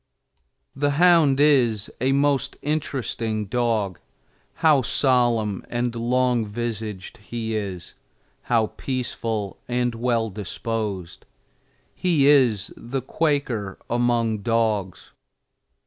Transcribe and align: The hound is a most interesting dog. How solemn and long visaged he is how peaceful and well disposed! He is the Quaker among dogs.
The 0.75 0.91
hound 0.97 1.39
is 1.39 1.91
a 2.01 2.11
most 2.11 2.57
interesting 2.63 3.45
dog. 3.45 3.99
How 4.55 4.81
solemn 4.81 5.63
and 5.69 5.93
long 5.93 6.43
visaged 6.43 7.17
he 7.17 7.55
is 7.55 7.93
how 8.49 8.73
peaceful 8.77 9.59
and 9.67 9.93
well 9.93 10.31
disposed! 10.31 11.27
He 11.93 12.25
is 12.25 12.73
the 12.75 13.03
Quaker 13.03 13.77
among 13.91 14.39
dogs. 14.39 15.11